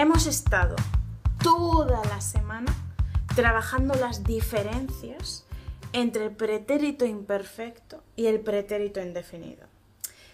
[0.00, 0.76] hemos estado
[1.42, 2.72] toda la semana
[3.34, 5.44] trabajando las diferencias
[5.92, 9.66] entre el pretérito imperfecto y el pretérito indefinido.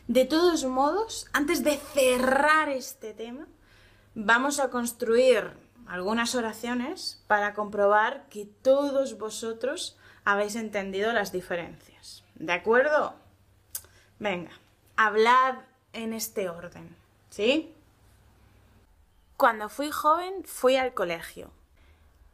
[0.06, 3.46] De todos modos, antes de cerrar este tema,
[4.14, 5.52] vamos a construir
[5.87, 9.96] algunas oraciones para comprobar que todos vosotros
[10.27, 12.23] habéis entendido las diferencias.
[12.34, 13.15] ¿De acuerdo?
[14.19, 14.51] Venga,
[14.96, 15.55] hablad
[15.95, 16.95] en este orden,
[17.30, 17.73] ¿sí?
[19.37, 21.51] Cuando fui joven fui al colegio.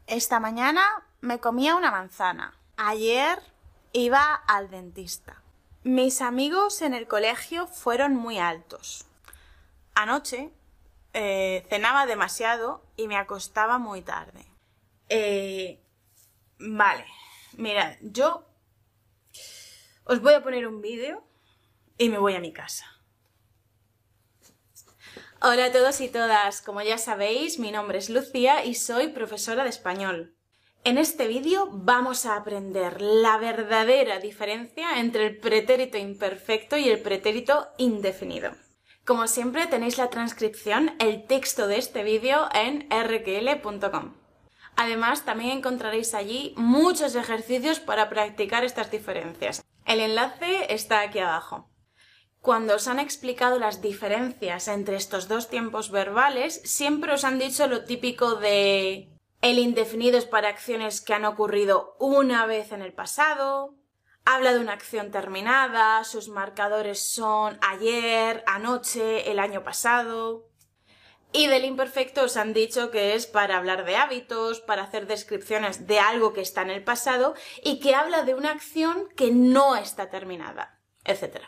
[0.07, 0.83] Esta mañana
[1.23, 2.59] me comía una manzana.
[2.77, 3.41] Ayer
[3.93, 5.43] iba al dentista.
[5.83, 9.07] Mis amigos en el colegio fueron muy altos.
[9.95, 10.53] Anoche
[11.15, 14.45] eh, cenaba demasiado y me acostaba muy tarde.
[15.09, 15.83] Eh,
[16.59, 17.07] vale,
[17.57, 18.45] mira, yo
[20.05, 21.25] os voy a poner un vídeo
[21.97, 23.00] y me voy a mi casa.
[25.43, 29.65] Hola a todos y todas, como ya sabéis, mi nombre es Lucía y soy profesora
[29.65, 30.37] de español.
[30.85, 37.01] En este vídeo vamos a aprender la verdadera diferencia entre el pretérito imperfecto y el
[37.01, 38.51] pretérito indefinido.
[39.07, 44.13] Como siempre tenéis la transcripción, el texto de este vídeo en rql.com.
[44.77, 49.65] Además, también encontraréis allí muchos ejercicios para practicar estas diferencias.
[49.87, 51.70] El enlace está aquí abajo.
[52.41, 57.67] Cuando os han explicado las diferencias entre estos dos tiempos verbales, siempre os han dicho
[57.67, 59.11] lo típico de
[59.43, 63.75] el indefinido es para acciones que han ocurrido una vez en el pasado,
[64.25, 70.47] habla de una acción terminada, sus marcadores son ayer, anoche, el año pasado.
[71.33, 75.87] Y del imperfecto os han dicho que es para hablar de hábitos, para hacer descripciones
[75.87, 79.77] de algo que está en el pasado y que habla de una acción que no
[79.77, 81.45] está terminada, etc.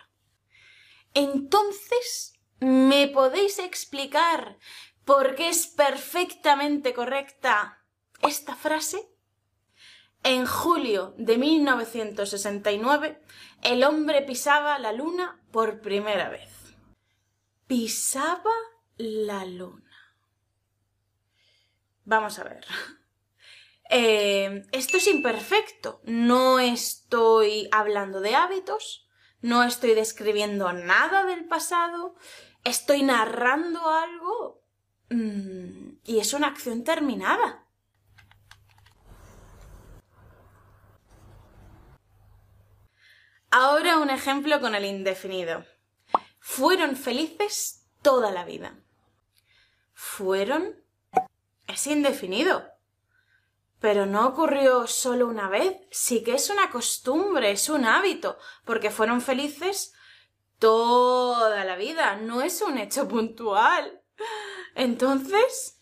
[1.14, 4.58] Entonces, ¿me podéis explicar
[5.04, 7.84] por qué es perfectamente correcta
[8.22, 9.08] esta frase?
[10.24, 13.20] En julio de 1969,
[13.62, 16.48] el hombre pisaba la luna por primera vez.
[17.66, 18.54] Pisaba
[18.96, 19.90] la luna.
[22.04, 22.64] Vamos a ver.
[23.94, 26.00] Eh, esto es imperfecto.
[26.04, 29.06] No estoy hablando de hábitos,
[29.42, 32.14] no estoy describiendo nada del pasado,
[32.64, 34.62] estoy narrando algo
[35.10, 37.66] mm, y es una acción terminada.
[43.50, 45.66] Ahora un ejemplo con el indefinido.
[46.40, 48.78] Fueron felices toda la vida.
[49.92, 50.82] Fueron
[51.66, 52.71] es indefinido.
[53.82, 58.92] Pero no ocurrió solo una vez, sí que es una costumbre, es un hábito, porque
[58.92, 59.92] fueron felices
[60.60, 64.00] toda la vida, no es un hecho puntual.
[64.76, 65.80] Entonces...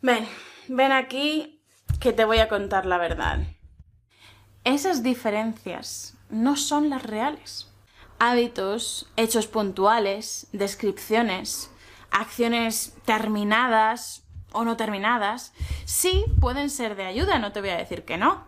[0.00, 0.28] Ven,
[0.66, 1.64] ven aquí
[2.00, 3.38] que te voy a contar la verdad.
[4.64, 7.67] Esas diferencias no son las reales
[8.18, 11.70] hábitos, hechos puntuales, descripciones,
[12.10, 15.52] acciones terminadas o no terminadas,
[15.84, 18.44] sí pueden ser de ayuda, no te voy a decir que no,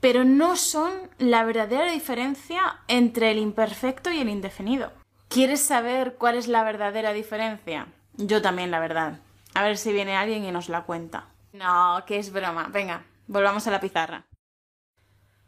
[0.00, 4.92] pero no son la verdadera diferencia entre el imperfecto y el indefinido.
[5.28, 7.88] ¿Quieres saber cuál es la verdadera diferencia?
[8.16, 9.20] Yo también, la verdad.
[9.54, 11.26] A ver si viene alguien y nos la cuenta.
[11.52, 12.68] No, que es broma.
[12.72, 14.24] Venga, volvamos a la pizarra.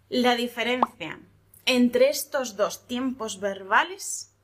[0.09, 1.19] La diferencia
[1.70, 4.36] entre estos dos tiempos verbales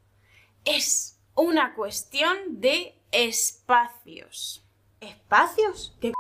[0.65, 4.65] es una cuestión de espacios.
[5.01, 5.97] ¿Espacios?
[6.01, 6.13] ¿Qué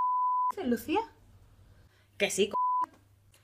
[0.50, 1.00] dices, Lucía?
[2.19, 2.50] Que sí.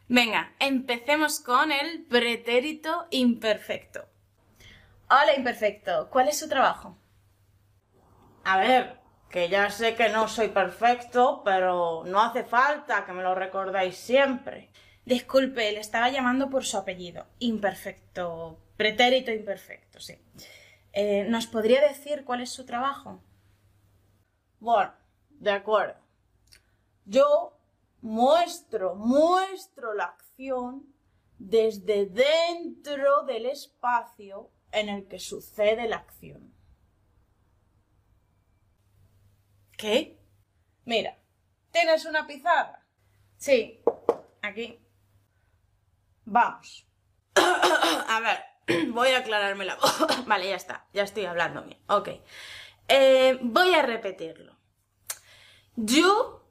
[0.08, 4.06] Venga, empecemos con el pretérito imperfecto.
[5.08, 6.10] Hola, imperfecto.
[6.10, 6.98] ¿Cuál es su trabajo?
[8.42, 8.98] A ver,
[9.30, 13.96] que ya sé que no soy perfecto, pero no hace falta que me lo recordáis
[13.96, 14.72] siempre.
[15.04, 17.26] Disculpe, le estaba llamando por su apellido.
[17.38, 18.58] Imperfecto.
[18.76, 20.16] Pretérito imperfecto, sí.
[20.92, 23.22] Eh, ¿Nos podría decir cuál es su trabajo?
[24.60, 24.92] Bueno,
[25.30, 26.00] de acuerdo.
[27.04, 27.58] Yo
[28.00, 30.94] muestro, muestro la acción
[31.38, 36.54] desde dentro del espacio en el que sucede la acción.
[39.76, 40.18] ¿Qué?
[40.84, 41.18] Mira,
[41.72, 42.86] ¿tienes una pizarra?
[43.36, 43.80] Sí,
[44.42, 44.78] aquí.
[46.24, 46.86] Vamos.
[47.34, 49.94] a ver, voy a aclararme la voz.
[50.26, 51.80] vale, ya está, ya estoy hablando bien.
[51.88, 52.08] Ok.
[52.88, 54.56] Eh, voy a repetirlo.
[55.76, 56.46] Yo,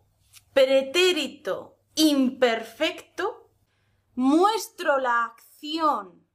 [0.53, 3.49] pretérito imperfecto,
[4.15, 6.25] muestro la acción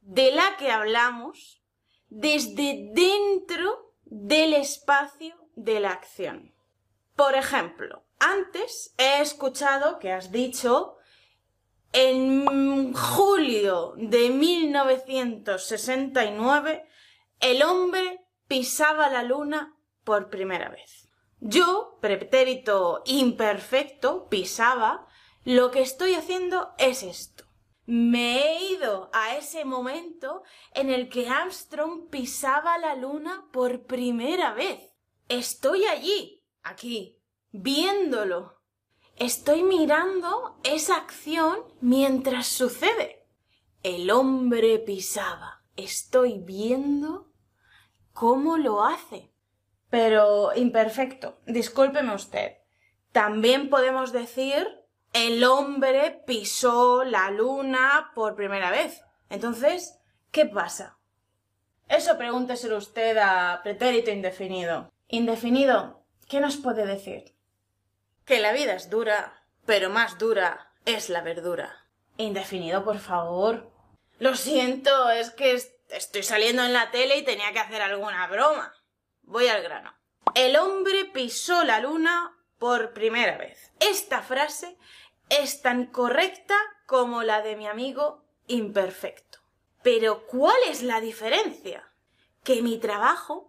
[0.00, 1.62] de la que hablamos
[2.08, 6.54] desde dentro del espacio de la acción.
[7.14, 10.96] Por ejemplo, antes he escuchado que has dicho
[11.92, 16.86] en julio de 1969
[17.40, 19.74] el hombre pisaba la luna
[20.04, 21.08] por primera vez.
[21.40, 25.06] Yo, pretérito imperfecto, pisaba,
[25.44, 27.44] lo que estoy haciendo es esto.
[27.86, 30.42] Me he ido a ese momento
[30.74, 34.90] en el que Armstrong pisaba la luna por primera vez.
[35.28, 37.17] Estoy allí, aquí,
[37.52, 38.60] viéndolo.
[39.16, 43.26] Estoy mirando esa acción mientras sucede.
[43.82, 45.64] El hombre pisaba.
[45.76, 47.32] Estoy viendo
[48.12, 49.32] cómo lo hace.
[49.90, 52.58] Pero imperfecto, discúlpeme usted.
[53.12, 54.68] También podemos decir
[55.12, 59.02] el hombre pisó la luna por primera vez.
[59.30, 59.98] Entonces,
[60.30, 60.98] ¿qué pasa?
[61.88, 64.92] Eso pregúnteselo usted a pretérito indefinido.
[65.08, 67.37] Indefinido, ¿qué nos puede decir?
[68.28, 71.86] Que la vida es dura, pero más dura es la verdura.
[72.18, 73.72] Indefinido, por favor.
[74.18, 75.58] Lo siento, es que
[75.88, 78.74] estoy saliendo en la tele y tenía que hacer alguna broma.
[79.22, 79.94] Voy al grano.
[80.34, 83.72] El hombre pisó la luna por primera vez.
[83.80, 84.76] Esta frase
[85.30, 86.54] es tan correcta
[86.84, 89.38] como la de mi amigo imperfecto.
[89.82, 91.90] Pero ¿cuál es la diferencia?
[92.44, 93.47] Que mi trabajo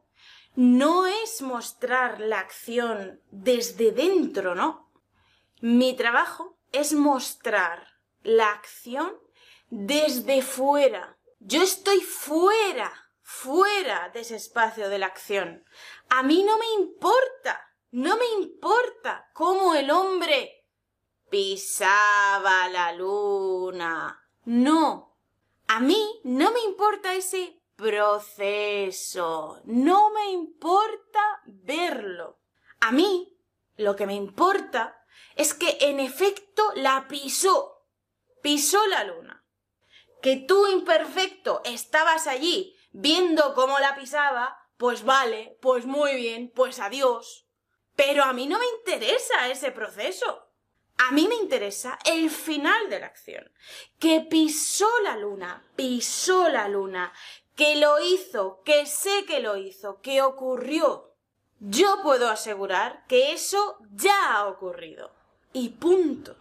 [0.55, 4.91] no es mostrar la acción desde dentro, ¿no?
[5.61, 7.87] Mi trabajo es mostrar
[8.23, 9.13] la acción
[9.69, 11.17] desde fuera.
[11.39, 12.91] Yo estoy fuera,
[13.21, 15.65] fuera de ese espacio de la acción.
[16.09, 17.59] A mí no me importa,
[17.91, 20.65] no me importa cómo el hombre
[21.29, 24.27] pisaba la luna.
[24.45, 25.17] No.
[25.67, 29.61] A mí no me importa ese proceso.
[29.63, 32.39] No me importa verlo.
[32.81, 33.37] A mí
[33.77, 35.01] lo que me importa
[35.35, 37.85] es que en efecto la pisó.
[38.41, 39.45] Pisó la luna.
[40.21, 46.79] Que tú imperfecto estabas allí viendo cómo la pisaba, pues vale, pues muy bien, pues
[46.79, 47.47] adiós.
[47.95, 50.49] Pero a mí no me interesa ese proceso.
[50.97, 53.49] A mí me interesa el final de la acción.
[53.99, 57.13] Que pisó la luna, pisó la luna,
[57.59, 61.13] que lo hizo, que sé que lo hizo, que ocurrió.
[61.59, 65.13] Yo puedo asegurar que eso ya ha ocurrido.
[65.51, 66.37] Y punto.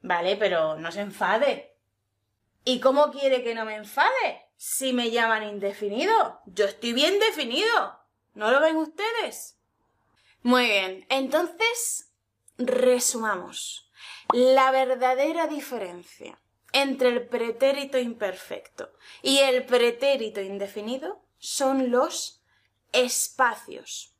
[0.00, 1.76] Vale, pero no se enfade.
[2.64, 4.48] ¿Y cómo quiere que no me enfade?
[4.56, 6.40] Si me llaman indefinido.
[6.46, 8.00] Yo estoy bien definido.
[8.32, 9.60] ¿No lo ven ustedes?
[10.42, 11.06] Muy bien.
[11.10, 12.14] Entonces,
[12.56, 13.90] Resumamos.
[14.32, 16.40] La verdadera diferencia
[16.74, 18.90] entre el pretérito imperfecto
[19.22, 22.42] y el pretérito indefinido son los
[22.92, 24.14] espacios.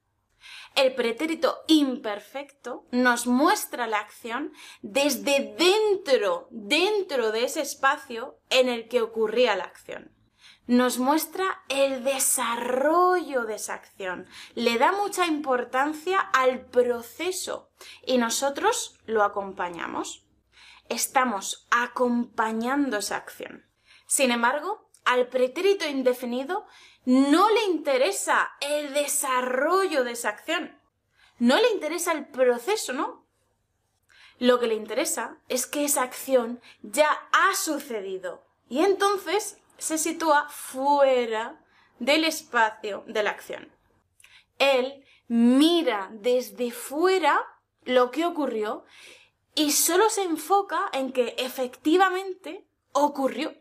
[0.75, 4.53] El pretérito imperfecto nos muestra la acción
[4.83, 10.15] desde dentro, dentro de ese espacio en el que ocurría la acción
[10.67, 17.71] nos muestra el desarrollo de esa acción, le da mucha importancia al proceso
[18.06, 20.24] y nosotros lo acompañamos.
[20.88, 23.64] Estamos acompañando esa acción.
[24.06, 26.67] Sin embargo, al pretérito indefinido
[27.05, 30.79] no le interesa el desarrollo de esa acción.
[31.38, 33.24] No le interesa el proceso, ¿no?
[34.38, 38.44] Lo que le interesa es que esa acción ya ha sucedido.
[38.69, 41.60] Y entonces se sitúa fuera
[41.98, 43.70] del espacio de la acción.
[44.58, 47.41] Él mira desde fuera
[47.84, 48.84] lo que ocurrió
[49.55, 53.55] y solo se enfoca en que efectivamente ocurrió.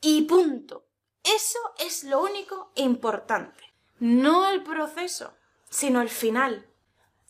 [0.00, 0.86] Y punto.
[1.22, 3.62] Eso es lo único importante.
[3.98, 5.34] No el proceso,
[5.68, 6.66] sino el final.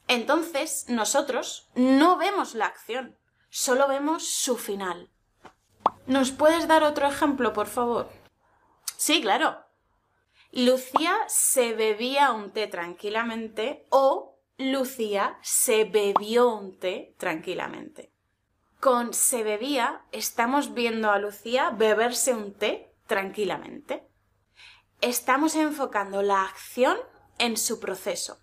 [0.07, 3.17] Entonces nosotros no vemos la acción,
[3.49, 5.11] solo vemos su final.
[6.07, 8.11] ¿Nos puedes dar otro ejemplo, por favor?
[8.97, 9.65] Sí, claro.
[10.53, 18.13] Lucía se bebía un té tranquilamente o Lucía se bebió un té tranquilamente.
[18.79, 24.07] Con se bebía estamos viendo a Lucía beberse un té tranquilamente.
[25.01, 26.99] Estamos enfocando la acción
[27.39, 28.43] en su proceso.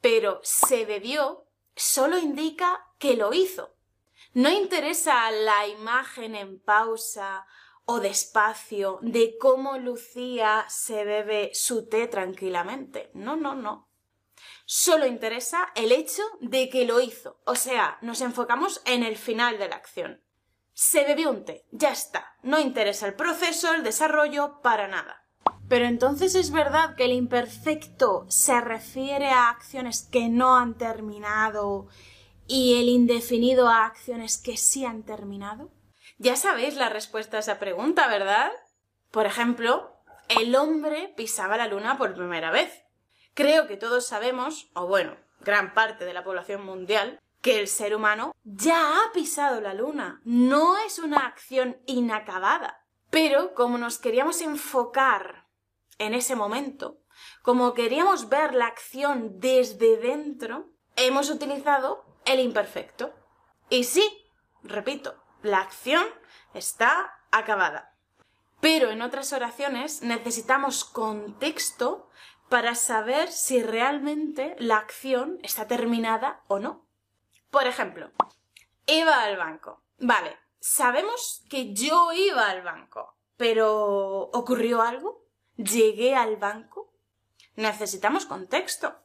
[0.00, 1.46] Pero se bebió
[1.76, 3.76] solo indica que lo hizo.
[4.32, 7.46] No interesa la imagen en pausa
[7.84, 13.12] o despacio de cómo Lucía se bebe su té tranquilamente.
[13.14, 13.93] No, no, no.
[14.66, 17.40] Solo interesa el hecho de que lo hizo.
[17.44, 20.20] O sea, nos enfocamos en el final de la acción.
[20.76, 22.36] se bebió un té, ya está.
[22.42, 25.24] No interesa el proceso, el desarrollo, para nada.
[25.68, 31.86] Pero entonces es verdad que el imperfecto se refiere a acciones que no han terminado
[32.46, 35.70] y el indefinido a acciones que sí han terminado.
[36.18, 38.50] Ya sabéis la respuesta a esa pregunta, ¿verdad?
[39.10, 39.96] Por ejemplo,
[40.28, 42.83] el hombre pisaba la luna por primera vez.
[43.34, 47.94] Creo que todos sabemos, o bueno, gran parte de la población mundial, que el ser
[47.94, 50.20] humano ya ha pisado la luna.
[50.24, 52.86] No es una acción inacabada.
[53.10, 55.46] Pero como nos queríamos enfocar
[55.98, 56.98] en ese momento,
[57.42, 63.12] como queríamos ver la acción desde dentro, hemos utilizado el imperfecto.
[63.68, 64.26] Y sí,
[64.62, 66.04] repito, la acción
[66.54, 67.94] está acabada.
[68.60, 72.08] Pero en otras oraciones necesitamos contexto
[72.48, 76.86] para saber si realmente la acción está terminada o no.
[77.50, 78.10] Por ejemplo,
[78.86, 79.82] iba al banco.
[79.98, 85.24] Vale, sabemos que yo iba al banco, pero ¿ocurrió algo?
[85.56, 86.92] ¿Llegué al banco?
[87.56, 88.98] Necesitamos contexto.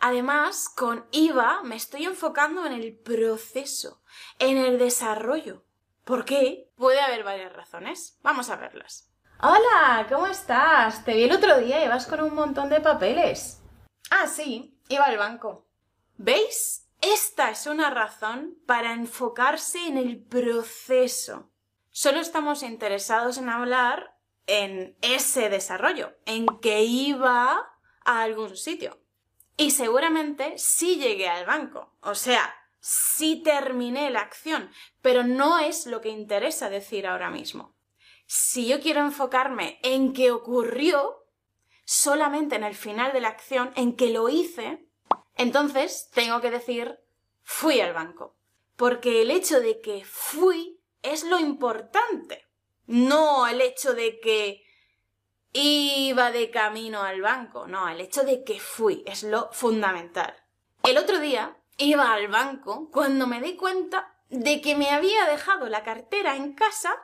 [0.00, 4.02] Además, con IVA me estoy enfocando en el proceso,
[4.38, 5.64] en el desarrollo.
[6.04, 6.70] ¿Por qué?
[6.76, 8.18] Puede haber varias razones.
[8.22, 9.11] Vamos a verlas.
[9.40, 11.04] Hola, ¿cómo estás?
[11.04, 13.60] Te vi el otro día y vas con un montón de papeles.
[14.10, 15.66] Ah, sí, iba al banco.
[16.16, 16.88] ¿Veis?
[17.00, 21.50] Esta es una razón para enfocarse en el proceso.
[21.90, 29.00] Solo estamos interesados en hablar en ese desarrollo, en que iba a algún sitio.
[29.56, 34.70] Y seguramente sí llegué al banco, o sea, sí terminé la acción,
[35.02, 37.74] pero no es lo que interesa decir ahora mismo.
[38.34, 41.26] Si yo quiero enfocarme en qué ocurrió,
[41.84, 44.88] solamente en el final de la acción, en que lo hice,
[45.36, 46.98] entonces tengo que decir
[47.42, 48.38] fui al banco.
[48.74, 52.48] Porque el hecho de que fui es lo importante,
[52.86, 54.64] no el hecho de que
[55.52, 60.34] iba de camino al banco, no, el hecho de que fui es lo fundamental.
[60.84, 65.68] El otro día iba al banco cuando me di cuenta de que me había dejado
[65.68, 66.98] la cartera en casa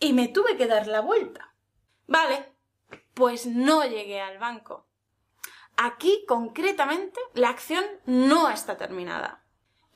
[0.00, 1.54] y me tuve que dar la vuelta.
[2.06, 2.52] Vale,
[3.14, 4.86] pues no llegué al banco.
[5.76, 9.44] Aquí, concretamente, la acción no está terminada.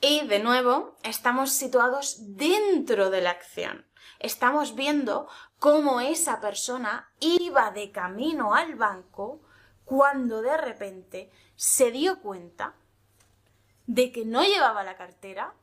[0.01, 3.87] Y de nuevo, estamos situados dentro de la acción.
[4.19, 5.29] Estamos viendo
[5.59, 9.43] cómo esa persona iba de camino al banco
[9.85, 12.75] cuando de repente se dio cuenta
[13.87, 15.55] de que no llevaba la cartera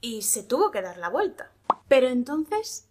[0.00, 1.52] y se tuvo que dar la vuelta.
[1.86, 2.88] Pero entonces,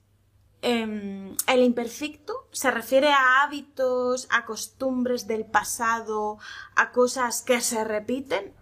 [0.63, 6.39] em, el imperfecto se refiere a hábitos, a costumbres del pasado,
[6.75, 8.53] a cosas que se repiten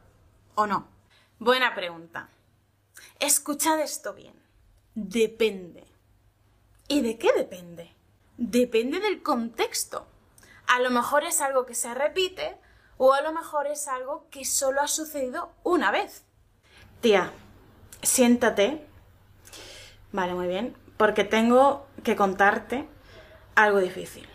[0.55, 0.87] o no.
[1.39, 2.29] Buena pregunta.
[3.19, 4.33] Escuchad esto bien.
[4.95, 5.85] Depende.
[6.87, 7.95] ¿Y de qué depende?
[8.37, 10.07] Depende del contexto.
[10.67, 12.57] A lo mejor es algo que se repite
[12.97, 16.23] o a lo mejor es algo que solo ha sucedido una vez.
[17.01, 17.31] Tía,
[18.03, 18.85] siéntate.
[20.11, 20.75] Vale, muy bien.
[20.97, 22.87] Porque tengo que contarte
[23.55, 24.27] algo difícil.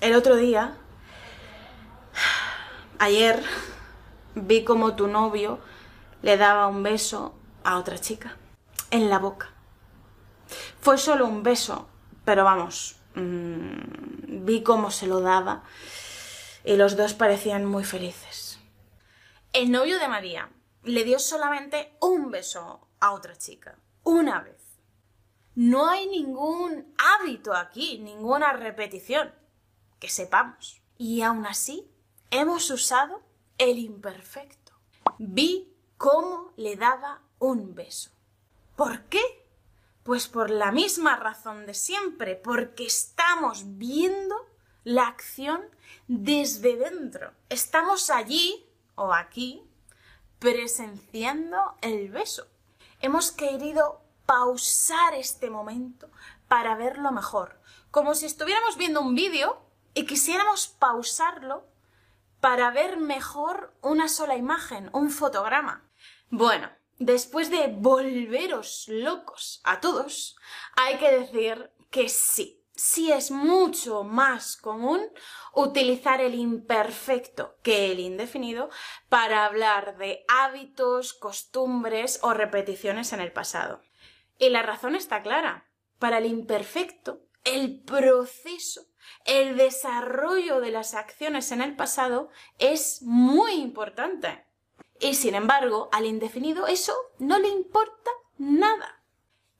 [0.00, 0.76] El otro día,
[2.98, 3.42] ayer,
[4.34, 5.60] vi como tu novio
[6.22, 8.36] le daba un beso a otra chica
[8.90, 9.50] en la boca.
[10.80, 11.88] Fue solo un beso,
[12.24, 15.64] pero vamos, mmm, vi cómo se lo daba
[16.64, 18.58] y los dos parecían muy felices.
[19.52, 20.50] El novio de María
[20.82, 24.53] le dio solamente un beso a otra chica, una vez.
[25.54, 29.32] No hay ningún hábito aquí, ninguna repetición,
[30.00, 30.82] que sepamos.
[30.98, 31.88] Y aún así,
[32.30, 33.22] hemos usado
[33.58, 34.72] el imperfecto.
[35.18, 38.10] Vi cómo le daba un beso.
[38.74, 39.22] ¿Por qué?
[40.02, 44.34] Pues por la misma razón de siempre, porque estamos viendo
[44.82, 45.62] la acción
[46.08, 47.32] desde dentro.
[47.48, 49.62] Estamos allí o aquí
[50.40, 52.46] presenciando el beso.
[53.00, 56.10] Hemos querido pausar este momento
[56.48, 59.62] para verlo mejor, como si estuviéramos viendo un vídeo
[59.94, 61.66] y quisiéramos pausarlo
[62.40, 65.88] para ver mejor una sola imagen, un fotograma.
[66.30, 70.36] Bueno, después de volveros locos a todos,
[70.76, 75.00] hay que decir que sí, sí es mucho más común
[75.54, 78.68] utilizar el imperfecto que el indefinido
[79.08, 83.80] para hablar de hábitos, costumbres o repeticiones en el pasado.
[84.38, 85.68] Y la razón está clara.
[85.98, 88.86] Para el imperfecto, el proceso,
[89.24, 94.46] el desarrollo de las acciones en el pasado es muy importante.
[95.00, 99.02] Y sin embargo, al indefinido eso no le importa nada.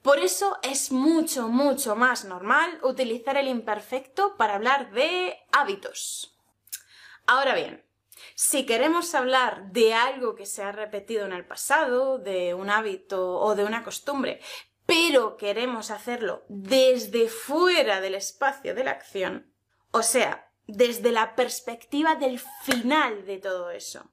[0.02, 6.38] Por eso es mucho, mucho más normal utilizar el imperfecto para hablar de hábitos.
[7.26, 7.82] Ahora bien,
[8.34, 13.38] si queremos hablar de algo que se ha repetido en el pasado, de un hábito
[13.38, 14.40] o de una costumbre,
[14.86, 19.52] pero queremos hacerlo desde fuera del espacio de la acción,
[19.90, 24.10] o sea, desde la perspectiva del final de todo eso,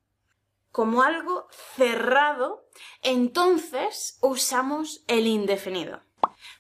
[0.71, 2.67] como algo cerrado,
[3.01, 6.01] entonces usamos el indefinido.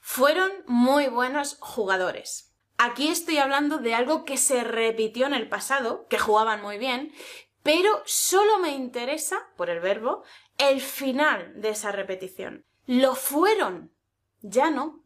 [0.01, 2.50] Fueron muy buenos jugadores.
[2.83, 7.13] Aquí estoy hablando de algo que se repitió en el pasado, que jugaban muy bien,
[7.61, 10.23] pero solo me interesa, por el verbo,
[10.57, 12.65] el final de esa repetición.
[12.87, 13.93] Lo fueron,
[14.41, 15.05] ya no.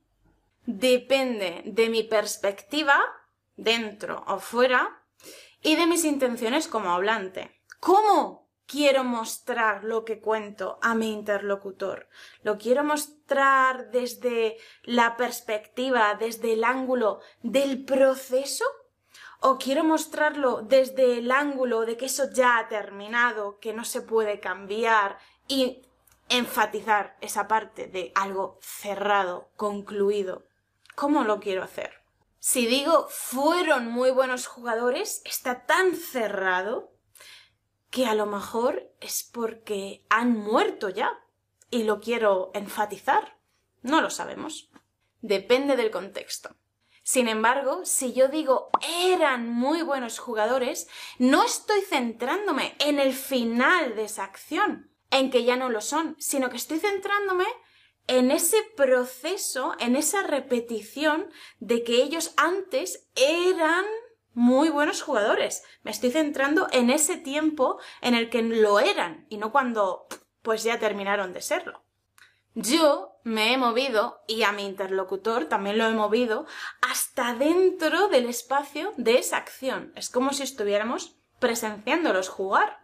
[0.65, 2.98] Depende de mi perspectiva,
[3.58, 5.03] dentro o fuera,
[5.62, 7.62] y de mis intenciones como hablante.
[7.82, 12.07] ¿Cómo quiero mostrar lo que cuento a mi interlocutor?
[12.43, 18.65] ¿Lo quiero mostrar desde la perspectiva, desde el ángulo del proceso?
[19.39, 24.01] ¿O quiero mostrarlo desde el ángulo de que eso ya ha terminado, que no se
[24.01, 25.84] puede cambiar y
[26.29, 30.43] enfatizar esa parte de algo cerrado, concluido?
[30.95, 32.05] ¿Cómo lo quiero hacer?
[32.39, 36.95] Si digo fueron muy buenos jugadores, está tan cerrado
[37.96, 41.18] que a lo mejor es porque han muerto ya
[41.72, 43.38] y lo quiero enfatizar.
[43.84, 44.70] No lo sabemos.
[45.22, 46.58] Depende del contexto.
[47.04, 48.70] Sin embargo, si yo digo
[49.06, 55.46] eran muy buenos jugadores, no estoy centrándome en el final de esa acción, en que
[55.46, 57.46] ya no lo son, sino que estoy centrándome
[58.08, 61.30] en ese proceso, en esa repetición
[61.62, 63.86] de que ellos antes eran
[64.36, 65.63] muy buenos jugadores.
[65.82, 70.08] Me estoy centrando en ese tiempo en el que lo eran y no cuando
[70.44, 71.84] pues ya terminaron de serlo.
[72.54, 76.45] Yo me he movido, y a mi interlocutor también lo he movido,
[76.82, 79.91] hasta dentro del espacio de esa acción.
[79.95, 82.80] Es como si estuviéramos presenciándolos jugar.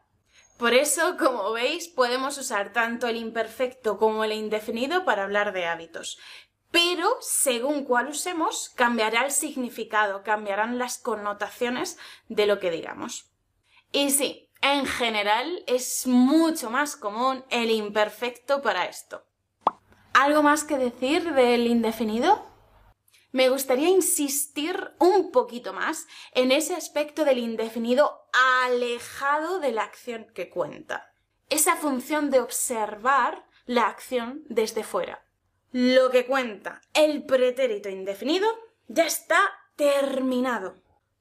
[0.57, 5.65] Por eso, como veis, podemos usar tanto el imperfecto como el indefinido para hablar de
[5.65, 6.19] hábitos.
[6.71, 11.97] Pero, según cuál usemos, cambiará el significado, cambiarán las connotaciones
[12.29, 13.31] de lo que digamos.
[13.91, 19.25] Y sí, en general es mucho más común el imperfecto para esto.
[20.13, 22.51] ¿Algo más que decir del indefinido?
[23.31, 28.27] me gustaría insistir un poquito más en ese aspecto del indefinido
[28.65, 31.13] alejado de la acción que cuenta.
[31.49, 35.25] Esa función de observar la acción desde fuera.
[35.71, 38.47] Lo que cuenta el pretérito indefinido
[38.87, 39.39] ya está
[39.75, 40.75] terminado.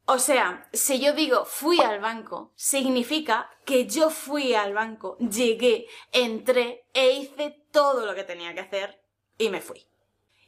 [0.06, 5.86] O sea, si yo digo fui al banco, significa que yo fui al banco, llegué,
[6.10, 9.00] entré e hice todo lo que tenía que hacer
[9.38, 9.86] y me fui.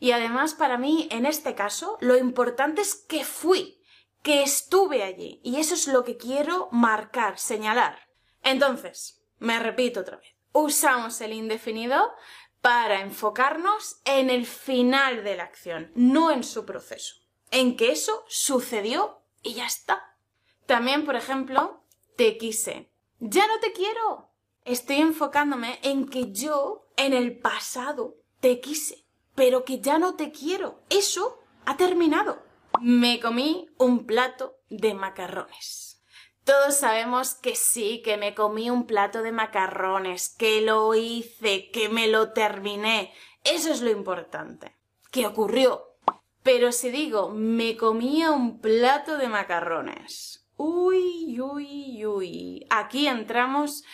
[0.01, 3.81] Y además para mí, en este caso, lo importante es que fui,
[4.23, 5.41] que estuve allí.
[5.45, 8.09] Y eso es lo que quiero marcar, señalar.
[8.43, 12.13] Entonces, me repito otra vez, usamos el indefinido
[12.63, 17.17] para enfocarnos en el final de la acción, no en su proceso.
[17.51, 20.17] En que eso sucedió y ya está.
[20.65, 21.85] También, por ejemplo,
[22.17, 22.91] te quise.
[23.21, 24.31] Ya no te quiero.
[24.65, 29.03] Estoy enfocándome en que yo, en el pasado, te quise
[29.35, 30.83] pero que ya no te quiero.
[30.91, 32.43] Eso ha terminado.
[32.81, 35.92] Me comí un plato de macarrones.
[36.45, 41.89] Todos sabemos que sí, que me comí un plato de macarrones, que lo hice, que
[41.89, 43.13] me lo terminé.
[43.45, 44.77] Eso es lo importante.
[45.11, 45.97] ¿Qué ocurrió?
[46.43, 50.49] Pero si digo, me comía un plato de macarrones.
[50.57, 52.67] Uy, uy, uy.
[52.71, 53.85] Aquí entramos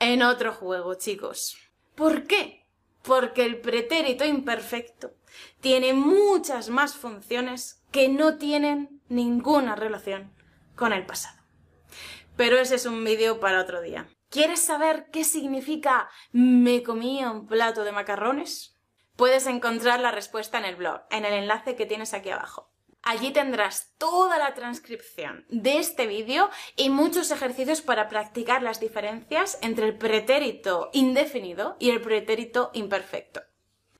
[0.00, 1.56] en otro juego, chicos.
[1.94, 2.62] ¿Por qué?
[3.02, 5.12] porque el pretérito imperfecto
[5.60, 10.32] tiene muchas más funciones que no tienen ninguna relación
[10.76, 11.41] con el pasado.
[12.36, 14.08] Pero ese es un vídeo para otro día.
[14.30, 18.74] ¿Quieres saber qué significa me comía un plato de macarrones?
[19.16, 22.72] Puedes encontrar la respuesta en el blog, en el enlace que tienes aquí abajo.
[23.02, 29.58] Allí tendrás toda la transcripción de este vídeo y muchos ejercicios para practicar las diferencias
[29.60, 33.42] entre el pretérito indefinido y el pretérito imperfecto.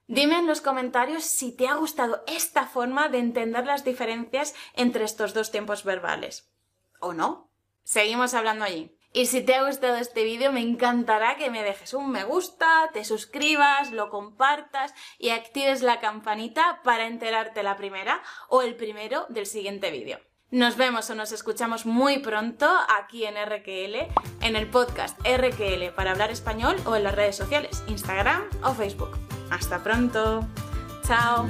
[0.07, 5.05] Dime en los comentarios si te ha gustado esta forma de entender las diferencias entre
[5.05, 6.53] estos dos tiempos verbales.
[7.01, 7.52] ¿O no?
[7.93, 8.91] Seguimos hablando allí.
[9.13, 12.89] Y si te ha gustado este vídeo, me encantará que me dejes un me gusta,
[12.95, 19.27] te suscribas, lo compartas y actives la campanita para enterarte la primera o el primero
[19.29, 20.21] del siguiente vídeo.
[20.51, 22.67] Nos vemos o nos escuchamos muy pronto
[22.99, 27.85] aquí en RQL, en el podcast RQL para hablar español o en las redes sociales,
[27.89, 29.19] Instagram o Facebook.
[29.51, 30.49] Hasta pronto.
[31.07, 31.47] Chao.